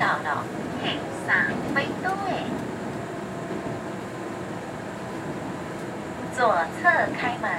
[0.00, 0.42] 到了，
[0.82, 0.96] 黑
[1.26, 1.30] 色
[1.74, 2.44] 飞度诶，
[6.34, 6.88] 左侧
[7.20, 7.50] 开门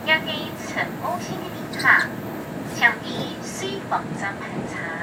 [1.28, 2.06] 的卡，茶，
[2.74, 3.12] 尝点
[3.42, 4.99] 丝滑真平茶。